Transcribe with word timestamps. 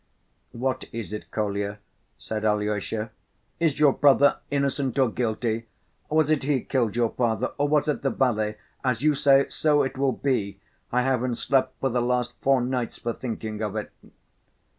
"What 0.53 0.85
is 0.91 1.13
it, 1.13 1.29
Kolya?" 1.29 1.77
said 2.17 2.43
Alyosha. 2.43 3.11
"Is 3.59 3.79
your 3.79 3.93
brother 3.93 4.39
innocent 4.49 4.97
or 4.97 5.11
guilty? 5.11 5.67
Was 6.09 6.31
it 6.31 6.41
he 6.41 6.61
killed 6.61 6.95
your 6.95 7.09
father 7.11 7.51
or 7.59 7.67
was 7.67 7.87
it 7.87 8.01
the 8.01 8.09
valet? 8.09 8.57
As 8.83 9.03
you 9.03 9.13
say, 9.13 9.45
so 9.49 9.83
it 9.83 9.99
will 9.99 10.13
be. 10.13 10.59
I 10.91 11.03
haven't 11.03 11.35
slept 11.35 11.79
for 11.79 11.89
the 11.89 12.01
last 12.01 12.33
four 12.41 12.61
nights 12.61 12.97
for 12.97 13.13
thinking 13.13 13.61
of 13.61 13.75
it." 13.75 13.91